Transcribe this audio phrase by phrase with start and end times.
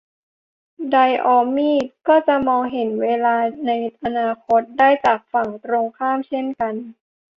[0.91, 3.71] ไดออมีด ก็จะมองเห็นเวลาใน
[4.03, 6.73] อนาคตได้จากฝั่งตรงข้ามเช่นกัน